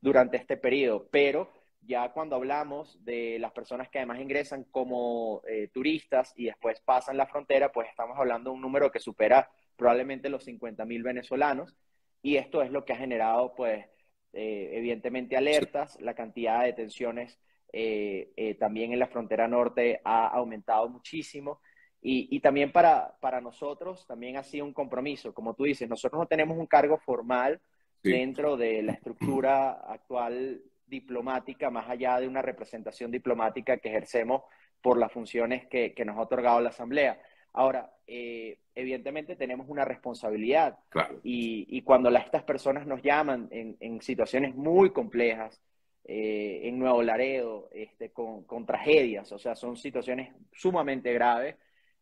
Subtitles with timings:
[0.00, 1.50] durante este periodo, pero
[1.86, 7.16] ya cuando hablamos de las personas que además ingresan como eh, turistas y después pasan
[7.16, 11.76] la frontera, pues estamos hablando de un número que supera probablemente los 50 mil venezolanos
[12.22, 13.86] y esto es lo que ha generado, pues,
[14.32, 17.38] eh, evidentemente alertas, la cantidad de detenciones
[17.76, 21.60] eh, también en la frontera norte ha aumentado muchísimo
[22.00, 26.26] y, también para, para nosotros también ha sido un compromiso, como tú dices, nosotros no
[26.26, 27.60] tenemos un cargo formal
[28.04, 34.42] dentro de la estructura actual diplomática, más allá de una representación diplomática que ejercemos
[34.80, 37.20] por las funciones que, nos ha otorgado la Asamblea.
[37.54, 40.78] Ahora, eh, evidentemente tenemos una responsabilidad
[41.22, 45.60] y, cuando estas personas nos llaman en, situaciones muy complejas,
[46.06, 51.56] eh, en Nuevo Laredo, este, con, tragedias, o sea, son situaciones sumamente graves,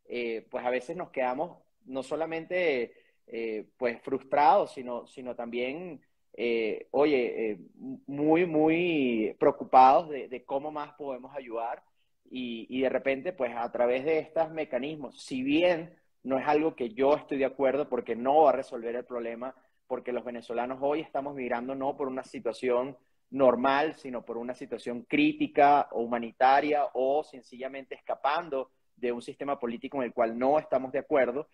[0.09, 2.93] eh, pues a veces nos quedamos no solamente
[3.77, 6.01] pues frustrados, sino, sino también
[6.35, 7.59] eh, oye, eh,
[8.07, 11.83] muy, muy preocupados de, cómo más podemos ayudar
[12.31, 16.89] y, de repente, pues a través de estos mecanismos, si bien no es algo que
[16.91, 19.55] yo estoy de acuerdo porque no va a resolver el problema,
[19.87, 22.97] porque los venezolanos hoy estamos migrando no por una situación
[23.29, 29.99] normal, sino por una situación crítica o humanitaria o sencillamente escapando de un sistema político
[29.99, 31.49] en el cual no estamos de acuerdo.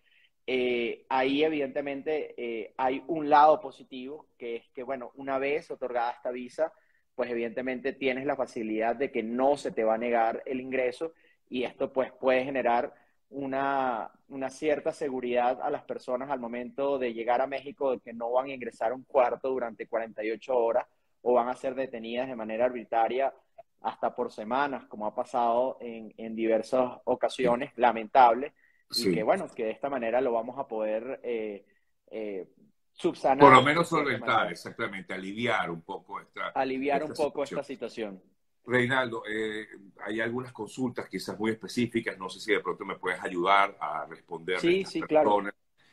[0.51, 6.13] Eh, ahí evidentemente eh, hay un lado positivo, que es que, bueno, una vez otorgada
[6.13, 6.73] esta visa,
[7.15, 11.13] pues evidentemente tienes la facilidad de que no se te va a negar el ingreso
[11.51, 12.95] y esto pues puede generar
[13.29, 18.15] una, una cierta seguridad a las personas al momento de llegar a México de que
[18.15, 20.87] no van a ingresar a un cuarto durante 48 horas
[21.21, 23.35] o van a ser detenidas de manera arbitraria
[23.83, 28.55] hasta por semanas, como ha pasado en, en diversas ocasiones, lamentables
[28.95, 31.65] y que bueno, que de esta manera lo vamos a poder eh,
[32.11, 32.49] eh,
[32.93, 33.39] subsanar.
[33.39, 38.23] Por lo menos solventar, exactamente, aliviar un poco esta Aliviar un poco esta situación.
[38.65, 39.67] Reinaldo, eh,
[40.05, 44.05] hay algunas consultas quizás muy específicas, no sé si de pronto me puedes ayudar a
[44.07, 44.61] responder.
[44.61, 45.43] Sí, sí, claro.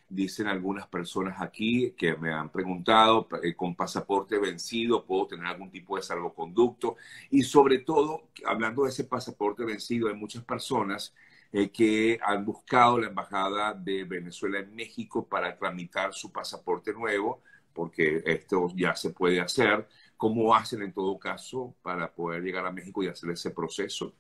[0.08, 5.96] Dicen algunas personas aquí que me han preguntado, con pasaporte vencido, ¿puedo tener algún tipo
[5.96, 6.96] de salvoconducto?
[7.32, 11.16] Y sobre todo, hablando de ese pasaporte vencido, hay muchas personas
[11.58, 17.44] eh, que han buscado la Embajada de Venezuela en México para tramitar su pasaporte nuevo,
[17.72, 19.88] porque esto ya se puede hacer.
[20.18, 24.14] ¿Cómo hacen en todo caso para poder llegar a México y hacer ese proceso?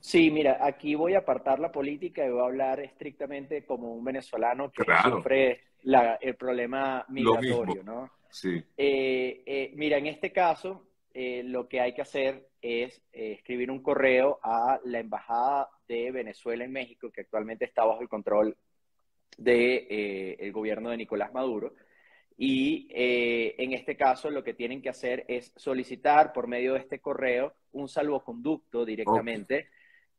[0.00, 4.02] Sí, mira, aquí voy a apartar la política y voy a hablar estrictamente como un
[4.02, 5.60] venezolano que sufre
[6.20, 8.10] el problema migratorio, ¿no?
[8.30, 8.60] Sí.
[8.76, 14.38] Eh, eh, mira, en este caso, lo que hay que hacer es escribir un correo
[14.42, 18.56] a la embajada de Venezuela en México, que actualmente está bajo el control
[19.36, 21.74] del de, eh, gobierno de Nicolás Maduro.
[22.36, 26.80] Y eh, en este caso lo que tienen que hacer es solicitar por medio de
[26.80, 29.68] este correo un salvoconducto directamente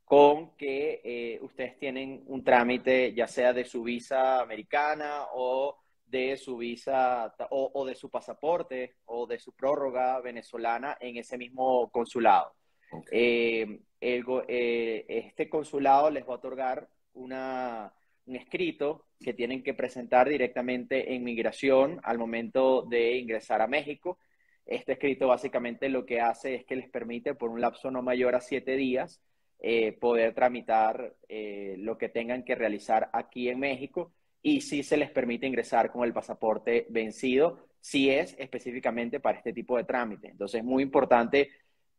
[0.05, 5.80] con que eh, ustedes tienen un trámite ya sea de su visa americana o
[6.11, 11.89] de su visa o de su pasaporte o de su prórroga venezolana en ese mismo
[11.89, 12.53] consulado.
[13.09, 17.93] Eh, eh, este consulado les va a otorgar una,
[18.25, 24.17] un escrito que tienen que presentar directamente en migración al momento de ingresar a México.
[24.65, 28.35] Este escrito básicamente lo que hace es que les permite por un lapso no mayor
[28.35, 29.21] a siete días
[29.59, 31.15] eh, poder tramitar
[31.77, 34.11] lo que tengan que realizar aquí en México
[34.41, 39.53] y si se les permite ingresar con el pasaporte vencido, si es específicamente para este
[39.53, 40.29] tipo de trámite.
[40.29, 41.49] Entonces es muy importante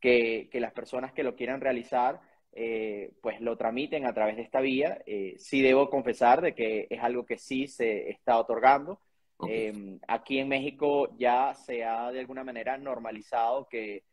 [0.01, 2.21] que, las personas que lo quieran realizar,
[2.53, 5.03] eh, pues lo tramiten a través de esta vía.
[5.07, 9.01] Eh, sí debo confesar de que es algo que sí se está otorgando.
[9.49, 14.05] Em, aquí en México ya se ha de alguna manera normalizado que,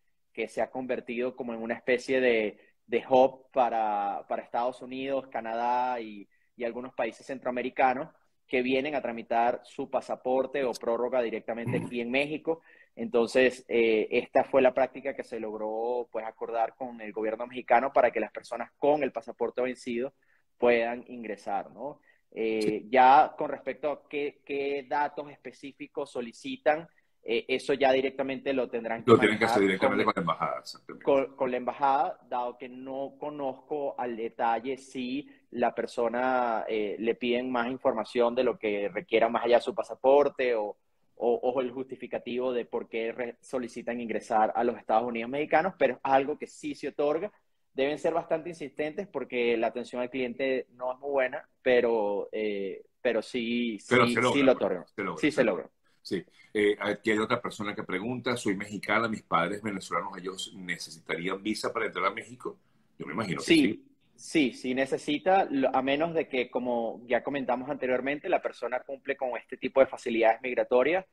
[0.48, 2.58] se ha convertido como en una especie de,
[2.88, 8.08] de hub para, Estados Unidos, Canadá y, y algunos países centroamericanos
[8.50, 12.62] que vienen a tramitar su pasaporte o prórroga directamente aquí en México.
[12.96, 17.94] Entonces, eh, esta fue la práctica que se logró pues, acordar con el gobierno mexicano
[17.94, 20.14] para que las personas con el pasaporte vencido
[20.58, 22.02] puedan ingresar, ¿no?
[22.32, 26.88] Eh, ya con respecto a qué, datos específicos solicitan,
[27.32, 30.64] eh, eso ya directamente lo tendrán que Lo tienen que hacer directamente con, la embajada,
[31.04, 37.52] con, con, la embajada, dado que no conozco al detalle si la persona le piden
[37.52, 40.78] más información de lo que requiera más allá de su pasaporte o,
[41.22, 46.00] o, el justificativo de por qué solicitan ingresar a los Estados Unidos mexicanos, pero es
[46.04, 47.32] algo que sí se otorga.
[47.74, 52.84] Deben ser bastante insistentes porque la atención al cliente no es muy buena, pero, eh,
[53.02, 53.96] pero sí, sí,
[54.34, 54.86] sí lo otorgan.
[55.18, 55.70] sí se logra.
[56.10, 56.26] Sí.
[56.56, 61.72] Eh, aquí hay otra persona que pregunta, soy mexicana, mis padres venezolanos, ellos necesitarían visa
[61.72, 62.58] para entrar a México.
[62.98, 63.86] Yo me imagino que sí.
[64.16, 69.38] Sí, sí necesita, a menos de que, como ya comentamos anteriormente, la persona cumple con
[69.38, 71.06] este tipo de facilidades migratorias.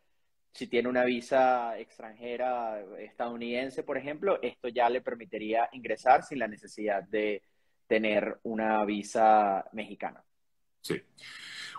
[0.50, 6.48] Si tiene una visa extranjera estadounidense, por ejemplo, esto ya le permitiría ingresar sin la
[6.48, 7.42] necesidad de
[7.86, 10.24] tener una visa mexicana.
[10.80, 11.00] Sí.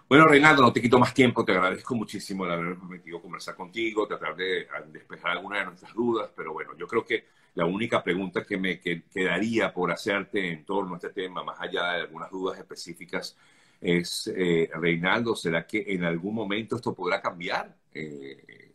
[0.09, 4.07] Bueno, Reinaldo, no te quito más tiempo, te agradezco muchísimo el haberme permitido conversar contigo,
[4.07, 7.25] tratar de despejar algunas de nuestras dudas, pero bueno, yo creo que
[7.55, 11.91] la única pregunta que me quedaría por hacerte en torno a este tema, más allá
[11.91, 13.37] de algunas dudas específicas,
[13.81, 18.71] es, eh, Reinaldo, ¿será que en algún momento esto podrá cambiar eh,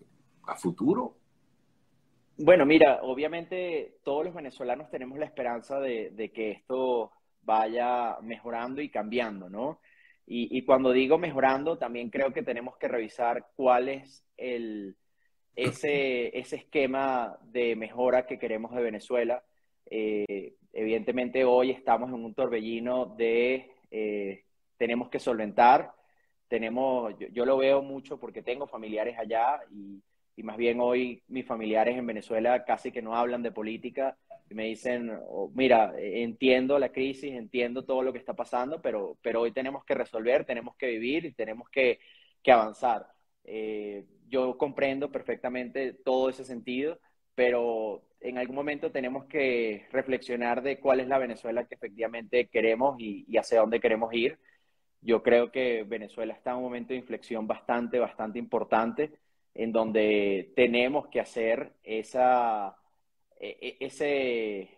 [0.47, 1.17] a futuro?
[2.37, 7.11] Bueno, mira, obviamente todos los venezolanos tenemos la esperanza de que esto
[7.45, 9.81] vaya mejorando y cambiando, ¿no?
[10.27, 14.97] Y, cuando digo mejorando, también creo que tenemos que revisar cuál es el,
[15.57, 19.43] ese, ese esquema de mejora que queremos de Venezuela.
[19.91, 24.45] Eh, evidentemente hoy estamos en un torbellino de eh,
[24.79, 25.93] tenemos que solventar,
[26.49, 30.03] tenemos, yo, lo veo mucho porque tengo familiares allá y,
[30.37, 34.17] y, más bien hoy mis familiares en Venezuela casi que no hablan de política
[34.51, 39.41] me dicen, oh, mira, entiendo la crisis, entiendo todo lo que está pasando, pero, pero
[39.41, 42.01] hoy tenemos que resolver, tenemos que vivir y tenemos que,
[42.43, 43.07] que avanzar.
[43.45, 46.99] Eh, yo comprendo perfectamente todo ese sentido,
[47.35, 52.97] pero en algún momento tenemos que reflexionar de cuál es la Venezuela que efectivamente queremos
[52.99, 54.39] y, hacia dónde queremos ir.
[55.01, 59.13] Yo creo que Venezuela está en un momento de inflexión bastante, bastante importante,
[59.55, 62.77] en donde tenemos que hacer esa
[63.43, 64.69] ese,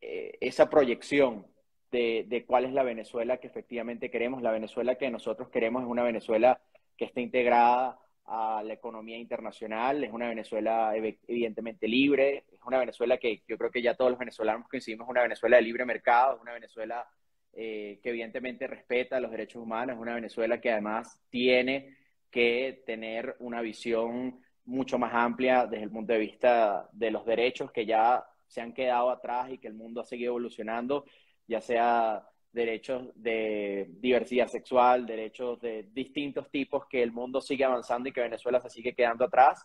[0.00, 1.46] e, esa proyección
[1.90, 4.42] de, de, cuál es la Venezuela que efectivamente queremos.
[4.42, 6.60] La Venezuela que nosotros queremos es una Venezuela
[6.96, 13.18] que esté integrada a la economía internacional, es una Venezuela evidentemente libre, es una Venezuela
[13.18, 16.36] que yo creo que ya todos los venezolanos coincidimos, es una Venezuela de libre mercado,
[16.36, 17.06] es una Venezuela
[17.52, 21.96] eh, que evidentemente respeta los derechos humanos, es una Venezuela que además tiene
[22.30, 27.72] que tener una visión mucho más amplia desde el punto de vista de los derechos
[27.72, 31.04] que ya se han quedado atrás y que el mundo ha seguido evolucionando,
[31.46, 38.08] ya sea derechos de diversidad sexual, derechos de distintos tipos que el mundo sigue avanzando
[38.08, 39.64] y que Venezuela se sigue quedando atrás.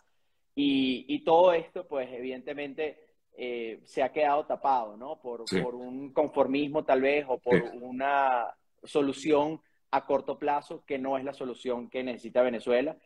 [0.54, 3.00] Y, todo esto, pues evidentemente,
[3.38, 5.20] eh, se ha quedado tapado, ¿no?
[5.22, 9.62] Por, por, un conformismo tal vez o por una solución
[9.92, 12.98] a corto plazo que no es la solución que necesita Venezuela.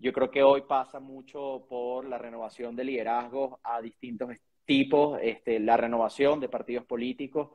[0.00, 4.30] Yo creo que hoy pasa mucho por la renovación de liderazgos a distintos
[4.64, 7.50] tipos, este, la renovación de partidos políticos,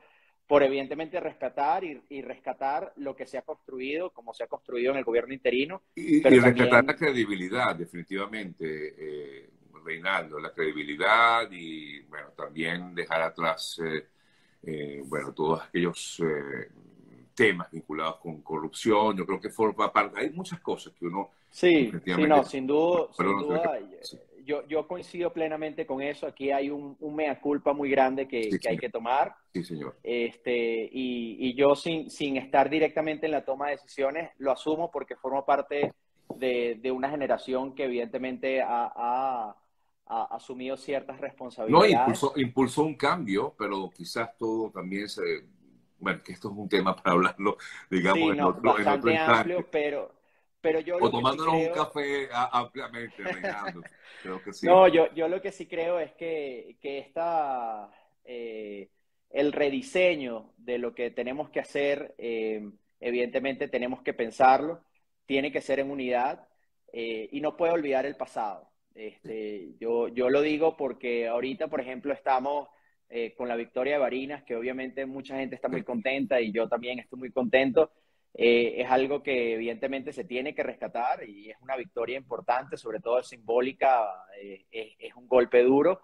[0.46, 4.98] por evidentemente rescatar y, rescatar lo que se ha construido, como se ha construido en
[4.98, 5.82] el gobierno interino.
[5.96, 9.50] Y, rescatar la credibilidad, definitivamente, eh,
[9.84, 14.06] Reinaldo, la credibilidad y, bueno, también dejar atrás, eh,
[14.62, 16.22] eh, bueno, todos aquellos
[17.34, 19.16] temas vinculados con corrupción.
[19.16, 23.08] Yo creo que forma parte, hay muchas cosas que uno Sí, sí, no, sin duda,
[23.16, 23.78] sin duda
[24.46, 26.26] yo, yo, coincido plenamente con eso.
[26.26, 29.34] Aquí hay un, mea culpa muy grande que, hay que tomar.
[29.52, 29.98] Sí, señor.
[30.02, 35.16] Este, y, yo sin, sin estar directamente en la toma de decisiones, lo asumo porque
[35.16, 35.92] formo parte
[36.36, 39.54] de, una generación que evidentemente ha,
[40.06, 41.92] asumido ciertas responsabilidades.
[41.92, 45.22] No, impulsó, impulsó un cambio, pero quizás todo también se...
[45.98, 47.56] Bueno, que esto es un tema para hablarlo,
[47.90, 50.15] digamos, en otro, bastante en amplio, pero
[51.00, 53.22] o tomándonos un café ampliamente,
[54.22, 54.66] creo que sí.
[54.66, 57.90] No, yo, yo lo que sí creo es que, que esta,
[58.24, 58.90] eh,
[59.30, 62.68] el rediseño de lo que tenemos que hacer, eh,
[63.00, 64.82] evidentemente tenemos que pensarlo,
[65.26, 66.48] tiene que ser en unidad
[66.92, 68.70] eh, y no puede olvidar el pasado.
[68.94, 72.68] Este, yo, yo lo digo porque ahorita, por ejemplo, estamos
[73.36, 76.98] con la victoria de Barinas, que obviamente mucha gente está muy contenta y yo también
[76.98, 77.92] estoy muy contento
[78.38, 83.00] eh, es algo que evidentemente se tiene que rescatar y es una victoria importante, sobre
[83.00, 86.02] todo simbólica, eh, es, un golpe duro,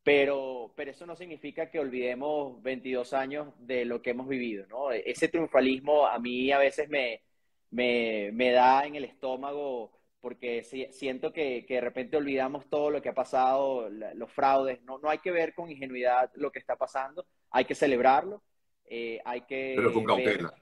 [0.00, 4.92] pero, pero eso no significa que olvidemos 22 años de lo que hemos vivido, ¿no?
[4.92, 7.22] Ese triunfalismo a mí a veces me,
[7.70, 13.02] me, me da en el estómago porque siento que, que, de repente olvidamos todo lo
[13.02, 16.76] que ha pasado, los fraudes, no, no hay que ver con ingenuidad lo que está
[16.76, 18.44] pasando, hay que celebrarlo,
[18.84, 19.74] eh, hay que...
[19.76, 20.54] Pero con cautela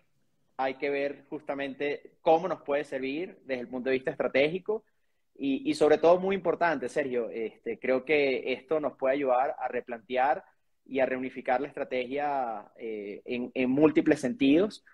[0.62, 4.84] hay que ver justamente cómo nos puede servir desde el punto de vista estratégico
[5.42, 10.44] y, sobre todo muy importante, Sergio, este, creo que esto nos puede ayudar a replantear
[10.84, 14.84] y a reunificar la estrategia eh, en, múltiples sentidos,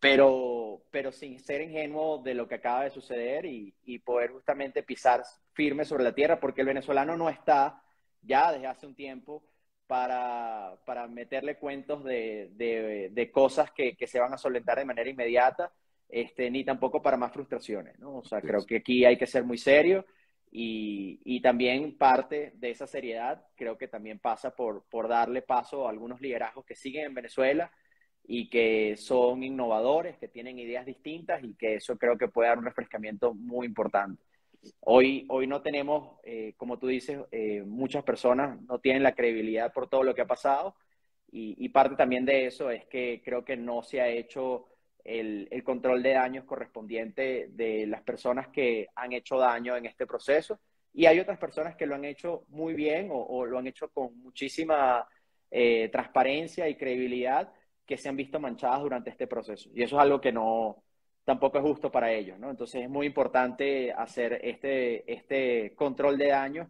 [0.00, 4.82] pero, pero sin ser ingenuo de lo que acaba de suceder y, y poder justamente
[4.82, 5.22] pisar
[5.54, 7.82] firme sobre la tierra, porque el venezolano no está
[8.20, 9.42] ya desde hace un tiempo
[9.86, 14.84] para, para meterle cuentos de, de, de cosas que, que, se van a solventar de
[14.84, 15.72] manera inmediata,
[16.08, 18.18] este, ni tampoco para más frustraciones, ¿no?
[18.18, 18.46] O sea, sí.
[18.46, 20.06] creo que aquí hay que ser muy serio
[20.50, 25.86] y, y, también parte de esa seriedad creo que también pasa por, por darle paso
[25.86, 27.70] a algunos liderazgos que siguen en Venezuela
[28.26, 32.58] y que son innovadores, que tienen ideas distintas y que eso creo que puede dar
[32.58, 34.22] un refrescamiento muy importante.
[34.80, 39.72] Hoy, hoy no tenemos, eh, como tú dices, eh, muchas personas no tienen la credibilidad
[39.72, 40.76] por todo lo que ha pasado
[41.36, 44.68] y, parte también de eso es que creo que no se ha hecho
[45.02, 50.60] el, control de daños correspondiente de las personas que han hecho daño en este proceso
[50.92, 53.88] y hay otras personas que lo han hecho muy bien o, o lo han hecho
[53.88, 55.08] con muchísima
[55.56, 57.52] eh, transparencia y credibilidad
[57.86, 59.70] que se han visto manchadas durante este proceso.
[59.72, 60.82] Y eso es algo que no,
[61.24, 62.50] tampoco es justo para ellos, ¿no?
[62.50, 66.68] Entonces es muy importante hacer este, este control de daños,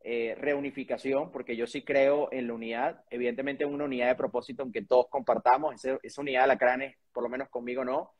[0.00, 4.62] eh, reunificación, porque yo sí creo en la unidad, evidentemente en una unidad de propósito,
[4.62, 8.12] aunque todos compartamos, esa, esa unidad de la cranes, por lo menos conmigo no,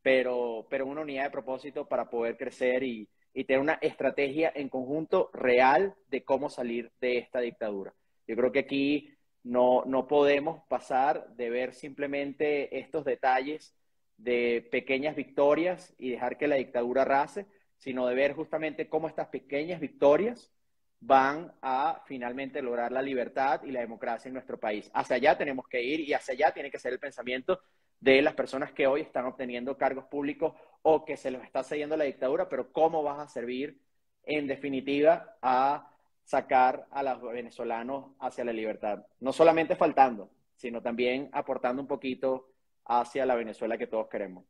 [0.00, 4.68] pero, pero una unidad de propósito para poder crecer y, y tener una estrategia en
[4.70, 7.92] conjunto real de cómo salir de esta dictadura.
[8.26, 13.74] Yo creo que aquí no, no podemos pasar de ver simplemente estos detalles
[14.16, 19.28] de pequeñas victorias y dejar que la dictadura arrase, sino de ver justamente cómo estas
[19.28, 20.50] pequeñas victorias
[21.00, 24.90] van a finalmente lograr la libertad y la democracia en nuestro país.
[24.94, 27.60] Hacia allá tenemos que ir y hacia allá tiene que ser el pensamiento
[28.00, 31.96] de las personas que hoy están obteniendo cargos públicos o que se les está cediendo
[31.96, 33.80] la dictadura, pero cómo vas a servir
[34.24, 35.90] en definitiva a
[36.24, 39.06] sacar a los venezolanos hacia la libertad.
[39.20, 42.53] No solamente faltando, sino también aportando un poquito
[42.86, 44.44] hacia la Venezuela que todos queremos.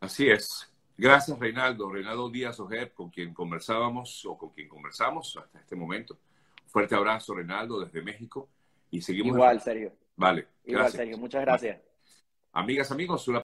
[0.00, 0.72] Así es.
[0.96, 1.90] Gracias, Reinaldo.
[1.90, 6.18] Reinaldo Díaz Ojeb, con quien conversábamos o con quien conversamos hasta este momento.
[6.66, 8.48] Fuerte abrazo, Reinaldo, desde México.
[8.90, 9.34] Y seguimos.
[9.34, 9.92] Igual, Sergio.
[10.16, 10.46] Vale.
[10.64, 11.00] Igual, gracias.
[11.00, 11.18] Sergio.
[11.18, 11.80] Muchas gracias.
[12.52, 13.34] Amigas, amigos, una